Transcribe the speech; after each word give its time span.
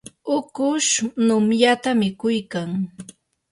ukush 0.37 0.91
numyata 1.25 1.89
mikuykan. 1.99 2.69